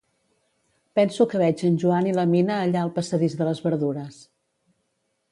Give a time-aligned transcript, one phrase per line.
[0.99, 4.17] Penso que veig en Joan i la Mina allà al passadís de les verdures.